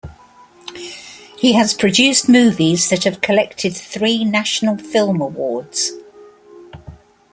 He 1.37 1.53
has 1.53 1.75
produced 1.75 2.27
movies 2.27 2.89
that 2.89 3.03
have 3.03 3.21
collected 3.21 3.77
three 3.77 4.25
National 4.25 4.75
Film 4.75 5.21
Awards. 5.21 5.91